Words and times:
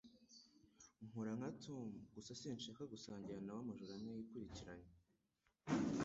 Nkora 1.05 1.31
nka 1.37 1.49
Tom. 1.65 1.87
Gusa 2.13 2.31
sinshaka 2.41 2.81
gusangira 2.93 3.39
nawe 3.43 3.59
amajoro 3.63 3.91
ane 3.95 4.11
yikurikiranya. 4.17 4.89